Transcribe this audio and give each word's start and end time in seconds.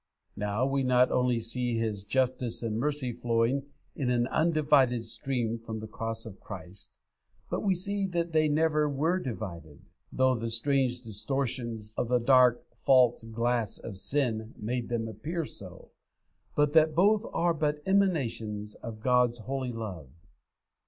Now 0.35 0.65
we 0.65 0.81
not 0.81 1.11
only 1.11 1.39
see 1.39 1.77
His 1.77 2.03
justice 2.03 2.63
and 2.63 2.79
mercy 2.79 3.11
flowing 3.13 3.67
in 3.95 4.09
an 4.09 4.25
undivided 4.29 5.03
stream 5.03 5.59
from 5.59 5.79
the 5.79 5.85
cross 5.87 6.25
of 6.25 6.39
Christ, 6.39 6.97
but 7.51 7.61
we 7.61 7.75
see 7.75 8.07
that 8.07 8.31
they 8.31 8.49
never 8.49 8.89
were 8.89 9.19
divided, 9.19 9.83
though 10.11 10.33
the 10.33 10.49
strange 10.49 11.01
distortions 11.03 11.93
of 11.97 12.07
the 12.07 12.17
dark, 12.17 12.65
false 12.73 13.23
glass 13.25 13.77
of 13.77 13.95
sin 13.95 14.55
made 14.57 14.89
them 14.89 15.07
appear 15.07 15.45
so, 15.45 15.91
but 16.55 16.73
that 16.73 16.95
both 16.95 17.23
are 17.31 17.53
but 17.53 17.83
emanations 17.85 18.73
of 18.81 19.01
God's 19.01 19.37
holy 19.37 19.71
love. 19.71 20.09